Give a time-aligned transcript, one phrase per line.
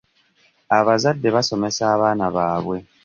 [0.77, 2.77] Abazadde basomesa abaana baabwe.